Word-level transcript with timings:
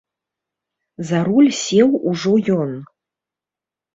За 1.09 1.19
руль 1.27 1.51
сеў 1.63 1.89
ужо 2.11 2.33
ён. 2.61 2.71